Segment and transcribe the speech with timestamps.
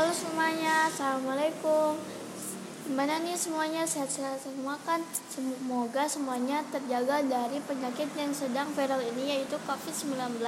[0.00, 1.92] Halo semuanya, Assalamualaikum.
[2.88, 3.84] Gimana nih semuanya?
[3.84, 5.04] Sehat-sehat semua kan?
[5.28, 10.40] Semoga semuanya terjaga dari penyakit yang sedang viral ini yaitu COVID-19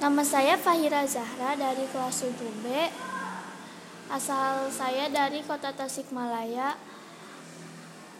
[0.00, 2.88] Nama saya Fahira Zahra dari kelas 7B
[4.08, 6.80] Asal saya dari kota Tasikmalaya.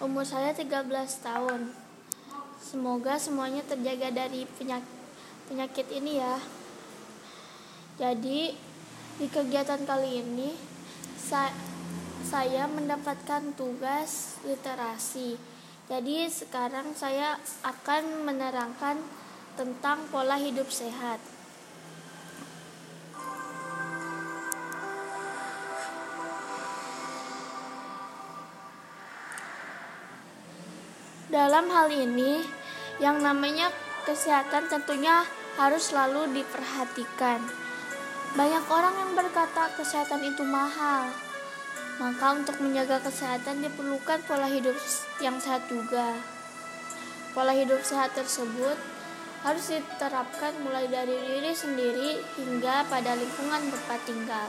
[0.04, 0.68] Umur saya 13
[1.24, 1.72] tahun.
[2.60, 4.92] Semoga semuanya terjaga dari penyakit,
[5.48, 6.36] penyakit ini ya.
[7.96, 8.71] Jadi
[9.20, 10.56] di kegiatan kali ini
[11.18, 11.52] sa
[12.22, 15.36] saya mendapatkan tugas literasi.
[15.90, 18.96] Jadi sekarang saya akan menerangkan
[19.58, 21.20] tentang pola hidup sehat.
[31.32, 32.44] Dalam hal ini,
[33.00, 33.72] yang namanya
[34.04, 35.24] kesehatan tentunya
[35.56, 37.40] harus selalu diperhatikan.
[38.32, 41.12] Banyak orang yang berkata kesehatan itu mahal.
[42.00, 44.72] Maka untuk menjaga kesehatan diperlukan pola hidup
[45.20, 46.16] yang sehat juga.
[47.36, 48.76] Pola hidup sehat tersebut
[49.44, 54.48] harus diterapkan mulai dari diri sendiri hingga pada lingkungan tempat tinggal.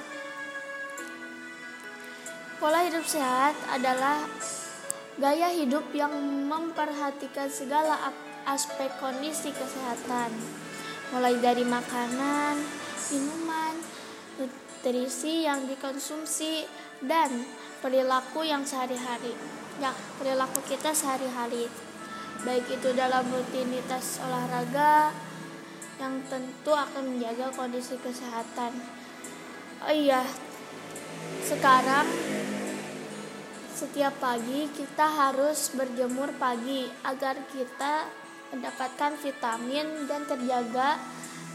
[2.64, 4.23] Pola hidup sehat adalah
[5.20, 6.16] gaya hidup yang
[6.47, 8.16] memperhatikan segala
[8.47, 10.31] aspek kondisi kesehatan,
[11.12, 12.56] mulai dari makanan,
[13.12, 13.62] minuman,
[14.39, 16.66] nutrisi yang dikonsumsi,
[17.03, 17.44] dan
[17.84, 19.36] perilaku yang sehari-hari.
[19.81, 21.67] Ya, perilaku kita sehari-hari.
[22.48, 25.12] Baik itu dalam rutinitas olahraga
[26.00, 28.75] yang tentu akan menjaga kondisi kesehatan.
[29.84, 30.23] Oh iya,
[31.44, 32.08] sekarang
[33.73, 38.08] setiap pagi kita harus berjemur pagi agar kita
[38.53, 41.02] mendapatkan vitamin dan terjaga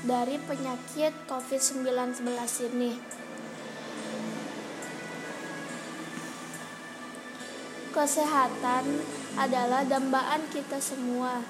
[0.06, 2.22] dari penyakit COVID-19
[2.70, 2.94] ini.
[7.90, 8.84] Kesehatan
[9.34, 11.42] adalah dambaan kita semua.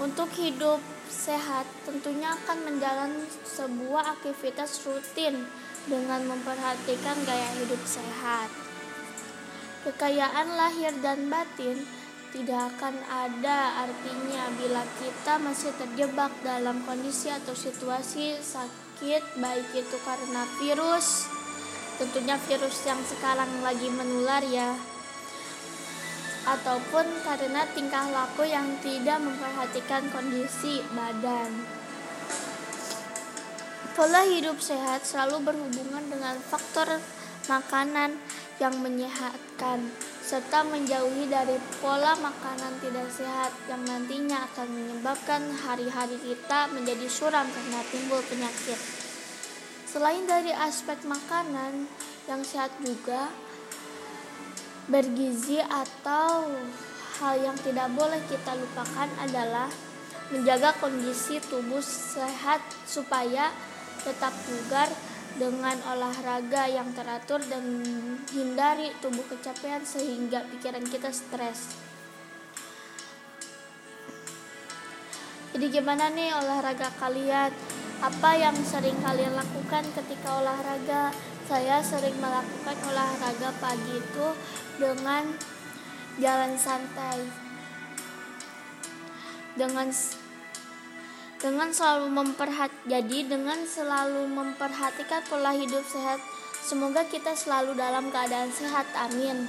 [0.00, 0.80] Untuk hidup
[1.12, 5.44] sehat, tentunya akan menjalani sebuah aktivitas rutin
[5.84, 8.48] dengan memperhatikan gaya hidup sehat.
[9.84, 11.84] Kekayaan lahir dan batin
[12.30, 13.86] tidak akan ada.
[13.86, 21.26] Artinya bila kita masih terjebak dalam kondisi atau situasi sakit baik itu karena virus
[22.00, 24.72] tentunya virus yang sekarang lagi menular ya
[26.48, 31.52] ataupun karena tingkah laku yang tidak memperhatikan kondisi badan.
[33.92, 36.88] Pola hidup sehat selalu berhubungan dengan faktor
[37.52, 38.16] makanan
[38.56, 39.92] yang menyehatkan
[40.30, 47.50] serta menjauhi dari pola makanan tidak sehat yang nantinya akan menyebabkan hari-hari kita menjadi suram
[47.50, 48.78] karena timbul penyakit.
[49.90, 51.90] Selain dari aspek makanan
[52.30, 53.26] yang sehat juga
[54.86, 56.46] bergizi atau
[57.18, 59.66] hal yang tidak boleh kita lupakan adalah
[60.30, 63.50] menjaga kondisi tubuh sehat supaya
[64.06, 64.86] tetap bugar
[65.36, 67.62] dengan olahraga yang teratur dan
[68.32, 71.76] hindari tubuh kecapean sehingga pikiran kita stres.
[75.50, 77.50] Jadi gimana nih olahraga kalian?
[78.00, 81.12] Apa yang sering kalian lakukan ketika olahraga?
[81.50, 84.28] Saya sering melakukan olahraga pagi itu
[84.78, 85.26] dengan
[86.22, 87.18] jalan santai.
[89.58, 89.90] Dengan
[91.40, 96.20] dengan selalu memperhat jadi dengan selalu memperhatikan pola hidup sehat
[96.60, 99.48] semoga kita selalu dalam keadaan sehat amin.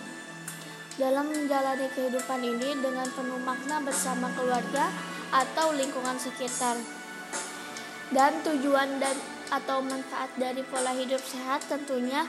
[0.95, 4.87] Dalam menjalani kehidupan ini dengan penuh makna bersama keluarga
[5.31, 6.79] atau lingkungan sekitar.
[8.11, 9.15] Dan tujuan dan
[9.51, 12.27] atau manfaat dari pola hidup sehat tentunya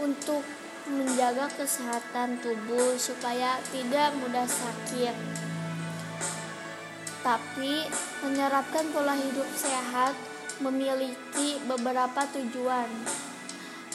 [0.00, 0.44] untuk
[0.88, 5.49] menjaga kesehatan tubuh supaya tidak mudah sakit
[7.20, 7.84] tapi
[8.24, 10.16] menerapkan pola hidup sehat
[10.60, 12.88] memiliki beberapa tujuan.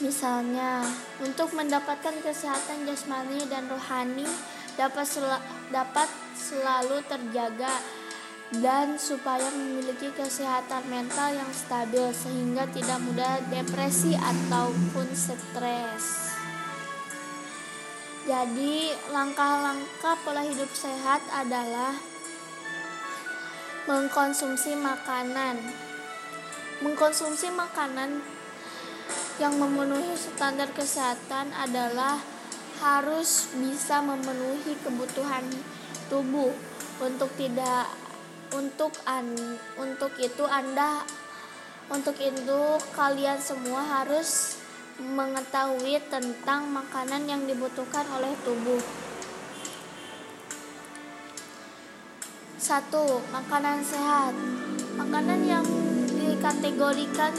[0.03, 0.83] Misalnya,
[1.23, 4.27] untuk mendapatkan kesehatan jasmani dan rohani
[4.75, 5.23] dapat sel
[5.71, 7.79] dapat selalu terjaga
[8.59, 16.35] dan supaya memiliki kesehatan mental yang stabil sehingga tidak mudah depresi ataupun stres.
[18.25, 21.93] Jadi, langkah-langkah pola hidup sehat adalah
[23.85, 25.61] mengkonsumsi makanan.
[26.81, 28.17] Mengkonsumsi makanan
[29.37, 32.17] yang memenuhi standar kesehatan adalah
[32.81, 35.45] harus bisa memenuhi kebutuhan
[36.09, 36.49] tubuh.
[36.95, 37.91] Untuk tidak
[38.55, 39.35] untuk an
[39.75, 41.03] untuk itu Anda
[41.85, 44.57] Untuk itu, kalian semua harus
[44.97, 48.81] mengetahui tentang makanan yang dibutuhkan oleh tubuh.
[52.55, 54.31] Satu, makanan sehat.
[54.95, 55.67] Makanan yang
[56.15, 57.35] dikategorikan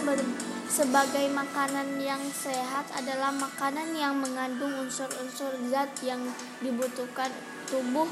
[0.68, 6.20] sebagai makanan yang sehat adalah makanan yang mengandung unsur-unsur zat yang
[6.60, 7.32] dibutuhkan
[7.64, 8.04] tubuh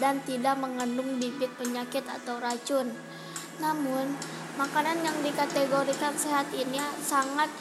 [0.00, 2.88] dan tidak mengandung bibit penyakit atau racun.
[3.60, 4.16] Namun,
[4.56, 7.52] makanan yang dikategorikan sehat ini sangat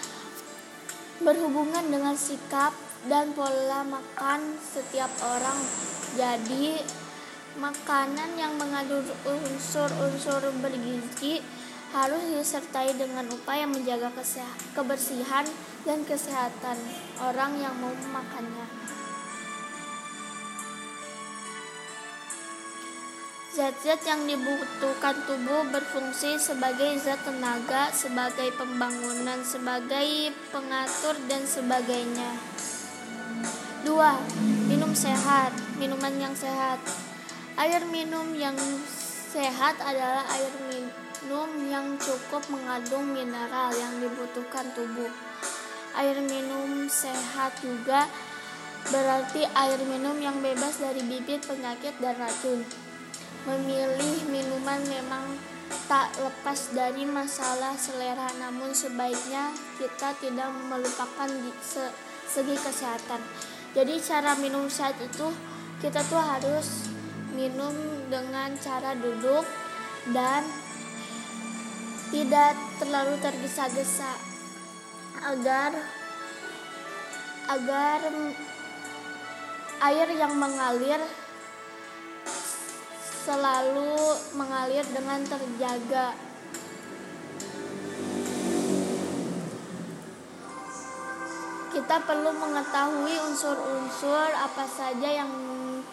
[1.19, 2.71] berhubungan dengan sikap
[3.11, 5.59] dan pola makan setiap orang.
[6.15, 7.03] Jadi,
[7.55, 11.39] makanan yang mengandung unsur-unsur bergizi
[11.95, 14.11] harus disertai dengan upaya menjaga
[14.75, 15.47] kebersihan
[15.87, 16.75] dan kesehatan
[17.23, 18.67] orang yang mau memakannya.
[23.55, 32.35] Zat-zat yang dibutuhkan tubuh berfungsi sebagai zat tenaga, sebagai pembangunan, sebagai pengatur, dan sebagainya.
[33.87, 34.67] 2.
[34.67, 36.83] Minum sehat, minuman yang sehat.
[37.55, 38.59] Air minum yang
[39.31, 45.07] sehat adalah air minum yang cukup mengandung mineral yang dibutuhkan tubuh.
[45.95, 48.11] Air minum sehat juga
[48.91, 52.59] berarti air minum yang bebas dari bibit penyakit dan racun.
[53.47, 55.39] Memilih minuman memang
[55.87, 61.31] tak lepas dari masalah selera, namun sebaiknya kita tidak melupakan
[61.63, 61.87] se
[62.27, 63.23] segi kesehatan.
[63.71, 65.31] Jadi cara minum sehat itu
[65.79, 66.94] kita tuh harus
[67.35, 67.75] minum
[68.07, 69.43] dengan cara duduk
[70.15, 70.47] dan
[72.15, 74.15] tidak terlalu tergesa-gesa
[75.19, 75.75] agar
[77.51, 77.99] agar
[79.83, 81.01] air yang mengalir
[83.25, 83.97] selalu
[84.37, 86.15] mengalir dengan terjaga.
[91.75, 95.29] Kita perlu mengetahui unsur-unsur apa saja yang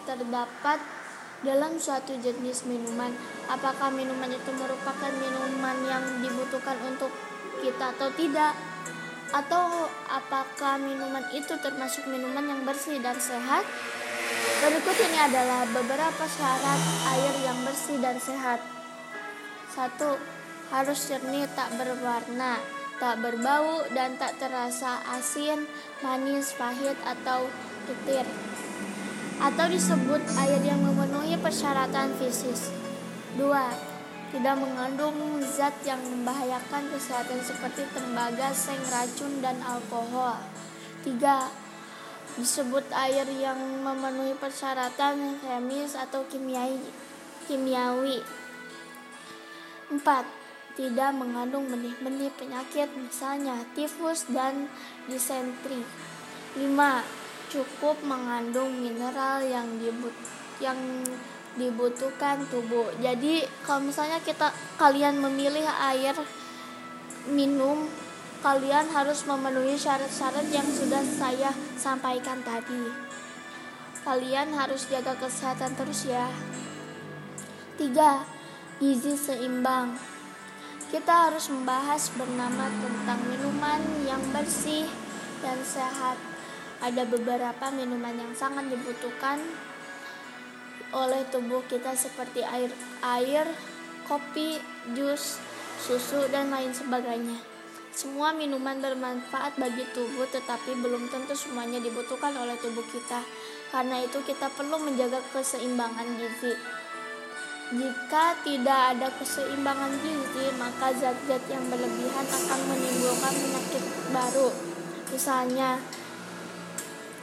[0.07, 1.02] terdapat
[1.43, 3.11] dalam suatu jenis minuman.
[3.51, 7.11] Apakah minuman itu merupakan minuman yang dibutuhkan untuk
[7.59, 8.55] kita atau tidak?
[9.33, 13.67] Atau apakah minuman itu termasuk minuman yang bersih dan sehat?
[14.63, 16.81] Berikut ini adalah beberapa syarat
[17.11, 18.63] air yang bersih dan sehat.
[19.73, 20.15] Satu,
[20.71, 22.61] harus jernih tak berwarna,
[22.99, 25.65] tak berbau dan tak terasa asin,
[26.01, 27.47] manis, pahit atau
[27.89, 28.27] getir.
[29.39, 32.55] Atau disebut air yang memenuhi persyaratan fisik.
[33.35, 33.67] Dua,
[34.31, 40.39] tidak mengandung zat yang membahayakan kesehatan seperti tembaga, seng, racun, dan alkohol.
[41.03, 41.51] Tiga,
[42.39, 46.79] disebut air yang memenuhi persyaratan kemis atau kimiawi.
[47.45, 48.23] kimiawi.
[49.91, 49.99] 4.
[50.73, 54.71] Tidak mengandung benih-benih penyakit misalnya tifus dan
[55.05, 55.83] disentri.
[56.57, 57.03] 5.
[57.51, 60.15] Cukup mengandung mineral yang dibut
[60.61, 60.79] yang
[61.57, 62.89] dibutuhkan tubuh.
[62.97, 64.49] Jadi kalau misalnya kita
[64.81, 66.17] kalian memilih air
[67.29, 67.87] minum
[68.43, 72.91] kalian harus memenuhi syarat-syarat yang sudah saya sampaikan tadi.
[74.03, 76.27] Kalian harus jaga kesehatan terus ya.
[77.79, 77.87] 3.
[78.83, 79.95] Gizi seimbang.
[80.91, 84.91] Kita harus membahas bernama tentang minuman yang bersih
[85.39, 86.19] dan sehat.
[86.83, 89.39] Ada beberapa minuman yang sangat dibutuhkan
[90.93, 92.69] oleh tubuh kita seperti air,
[93.01, 93.49] air,
[94.05, 94.61] kopi,
[94.93, 95.41] jus,
[95.81, 97.41] susu dan lain sebagainya.
[97.93, 103.21] Semua minuman bermanfaat bagi tubuh, tetapi belum tentu semuanya dibutuhkan oleh tubuh kita.
[103.69, 106.53] Karena itu, kita perlu menjaga keseimbangan gizi.
[107.73, 114.49] Jika tidak ada keseimbangan gizi, maka zat-zat yang berlebihan akan menimbulkan penyakit baru.
[115.13, 115.77] Misalnya,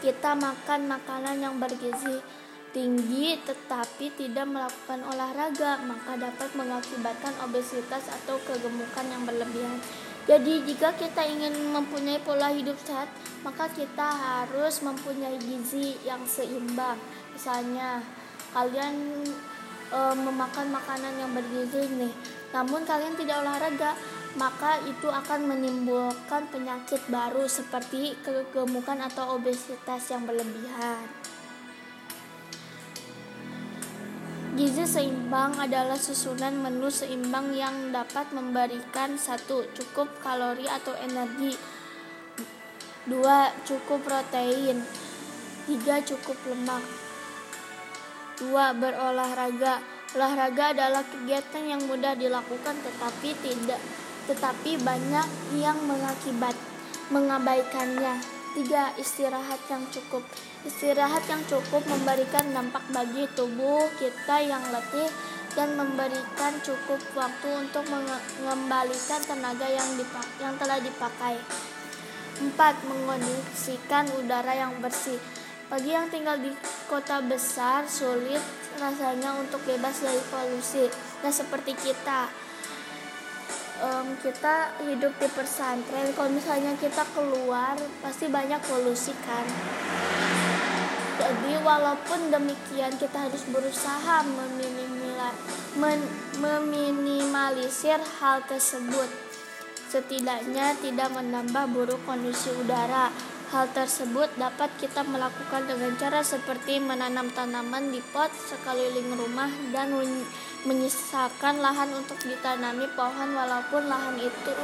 [0.01, 2.23] kita makan makanan yang bergizi
[2.71, 9.79] tinggi tetapi tidak melakukan olahraga, maka dapat mengakibatkan obesitas atau kegemukan yang berlebihan.
[10.31, 13.11] Jadi jika kita ingin mempunyai pola hidup sehat,
[13.43, 16.95] maka kita harus mempunyai gizi yang seimbang.
[17.35, 17.99] Misalnya
[18.55, 19.27] kalian
[19.91, 22.15] e, memakan makanan yang bergizi nih,
[22.55, 23.99] namun kalian tidak olahraga,
[24.39, 31.03] maka itu akan menimbulkan penyakit baru seperti kegemukan atau obesitas yang berlebihan.
[34.71, 41.59] Gizi seimbang adalah susunan menu seimbang yang dapat memberikan satu cukup kalori atau energi,
[43.03, 44.79] dua cukup protein,
[45.67, 46.87] tiga cukup lemak,
[48.39, 49.83] dua berolahraga.
[50.15, 53.83] Olahraga adalah kegiatan yang mudah dilakukan tetapi tidak
[54.31, 55.27] tetapi banyak
[55.59, 56.55] yang mengakibat
[57.11, 58.40] mengabaikannya.
[58.51, 60.27] Tiga, istirahat yang cukup.
[60.67, 65.07] Istirahat yang cukup memberikan dampak bagi tubuh kita yang letih
[65.55, 71.39] dan memberikan cukup waktu untuk mengembalikan tenaga yang dipak yang telah dipakai.
[72.43, 75.23] Empat, mengondisikan udara yang bersih.
[75.71, 76.51] Bagi yang tinggal di
[76.91, 78.43] kota besar, sulit
[78.83, 80.91] rasanya untuk bebas dari polusi.
[81.23, 82.27] Nah, seperti kita,
[83.81, 86.13] um, kita hidup di pesantren.
[86.13, 89.45] Kalau misalnya kita keluar pasti banyak polusi kan?
[91.21, 94.25] Jadi walaupun demikian kita harus berusaha
[96.41, 99.09] meminimalisir hal tersebut.
[99.91, 103.11] Setidaknya tidak menambah buruk kondisi udara
[103.51, 109.91] Hal tersebut dapat kita melakukan dengan cara seperti menanam tanaman di pot sekeliling rumah dan
[110.63, 114.55] menyisakan lahan untuk ditanami pohon walaupun lahan itu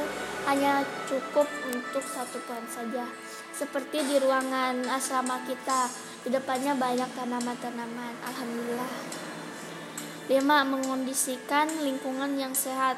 [0.47, 3.03] hanya cukup untuk satu pohon saja.
[3.51, 5.91] Seperti di ruangan asrama kita,
[6.23, 8.15] di depannya banyak tanaman-tanaman.
[8.23, 8.91] Alhamdulillah.
[10.31, 10.43] 5.
[10.63, 12.95] Mengondisikan lingkungan yang sehat.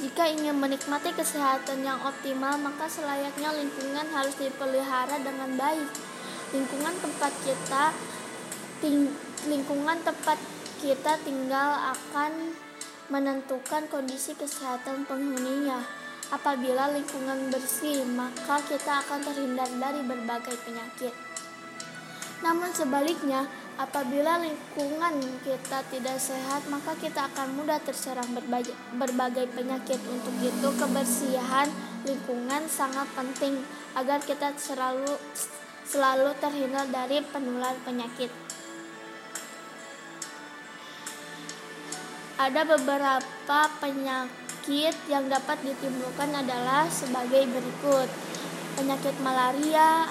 [0.00, 5.90] Jika ingin menikmati kesehatan yang optimal, maka selayaknya lingkungan harus dipelihara dengan baik.
[6.56, 7.92] Lingkungan tempat kita
[8.80, 9.12] ting,
[9.52, 10.40] lingkungan tempat
[10.80, 12.56] kita tinggal akan
[13.12, 15.84] menentukan kondisi kesehatan penghuninya.
[16.32, 21.12] Apabila lingkungan bersih, maka kita akan terhindar dari berbagai penyakit.
[22.40, 23.44] Namun sebaliknya,
[23.80, 29.96] Apabila lingkungan kita tidak sehat, maka kita akan mudah terserang berbagai, berbagai penyakit.
[30.12, 31.72] Untuk itu, kebersihan
[32.04, 33.64] lingkungan sangat penting
[33.96, 35.16] agar kita selalu
[35.88, 38.28] selalu terhindar dari penular penyakit.
[42.36, 48.08] Ada beberapa penyakit yang dapat ditimbulkan adalah sebagai berikut.
[48.72, 50.08] Penyakit malaria,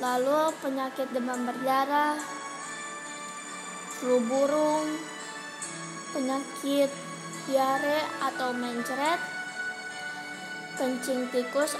[0.00, 2.16] lalu penyakit demam berdarah,
[4.00, 4.88] flu burung,
[6.16, 6.88] penyakit
[7.44, 9.20] diare atau mencret,
[10.80, 11.76] kencing tikus,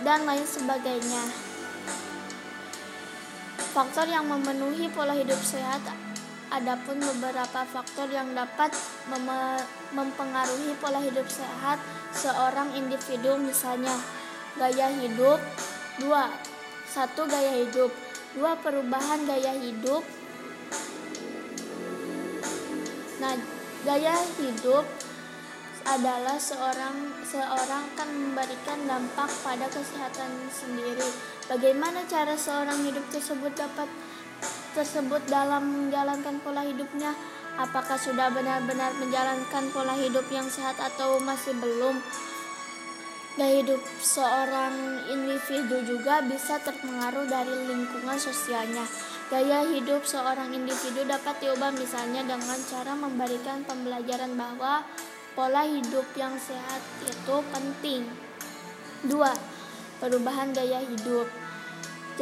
[0.00, 1.28] dan lain sebagainya.
[3.76, 5.80] Faktor yang memenuhi pola hidup sehat
[6.52, 8.68] adapun beberapa faktor yang dapat
[9.92, 11.80] mempengaruhi pola hidup sehat
[12.12, 13.96] seorang individu misalnya
[14.56, 15.40] gaya hidup
[16.00, 16.32] dua
[16.88, 17.92] satu gaya hidup
[18.36, 20.04] dua perubahan gaya hidup
[23.20, 23.34] nah
[23.86, 24.84] gaya hidup
[25.82, 31.08] adalah seorang seorang kan memberikan dampak pada kesehatan sendiri.
[31.50, 33.90] Bagaimana cara seorang hidup tersebut dapat
[34.78, 37.14] tersebut dalam menjalankan pola hidupnya?
[37.58, 41.98] Apakah sudah benar-benar menjalankan pola hidup yang sehat atau masih belum?
[43.32, 48.84] Gaya hidup seorang individu juga bisa terpengaruh dari lingkungan sosialnya.
[49.32, 54.84] Gaya hidup seorang individu dapat diubah misalnya dengan cara memberikan pembelajaran bahwa
[55.32, 58.04] pola hidup yang sehat itu penting.
[59.08, 59.16] 2.
[60.04, 61.41] Perubahan gaya hidup.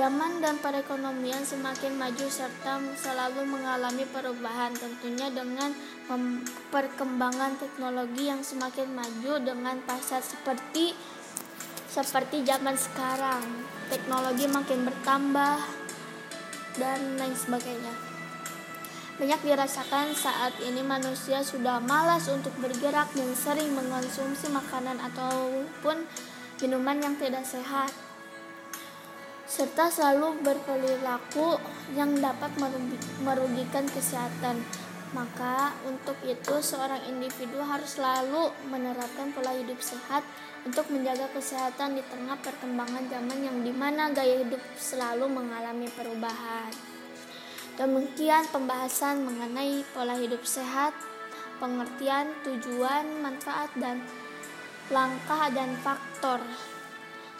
[0.00, 5.76] Zaman dan perekonomian semakin maju serta selalu mengalami perubahan tentunya dengan
[6.72, 10.96] perkembangan teknologi yang semakin maju dengan pasar seperti
[11.84, 13.44] seperti zaman sekarang.
[13.92, 15.68] Teknologi makin bertambah
[16.80, 17.92] dan lain sebagainya.
[19.20, 26.08] Banyak dirasakan saat ini manusia sudah malas untuk bergerak dan sering mengonsumsi makanan ataupun
[26.64, 27.92] minuman yang tidak sehat
[29.50, 31.58] serta selalu berperilaku
[31.98, 32.54] yang dapat
[33.26, 34.62] merugikan kesehatan.
[35.10, 40.22] Maka, untuk itu, seorang individu harus selalu menerapkan pola hidup sehat
[40.62, 46.70] untuk menjaga kesehatan di tengah perkembangan zaman yang di mana gaya hidup selalu mengalami perubahan.
[47.74, 50.94] Demikian pembahasan mengenai pola hidup sehat,
[51.58, 53.98] pengertian, tujuan, manfaat, dan
[54.94, 56.38] langkah dan faktor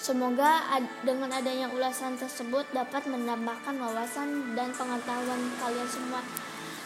[0.01, 0.65] Semoga
[1.05, 6.25] dengan adanya ulasan tersebut dapat menambahkan wawasan dan pengetahuan kalian semua.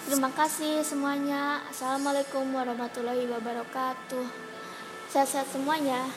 [0.02, 1.62] Terima kasih semuanya.
[1.70, 4.26] Assalamualaikum warahmatullahi wabarakatuh.
[5.14, 6.10] Sehat-sehat semuanya.